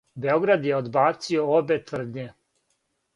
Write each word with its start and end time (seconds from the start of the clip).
Београд 0.23 0.63
је 0.67 0.71
одбацио 0.77 1.43
обе 1.57 1.77
тврдње. 1.91 2.25